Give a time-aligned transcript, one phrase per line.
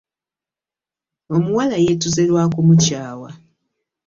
[1.35, 3.29] Omuwala yetuze lwakumukyawa.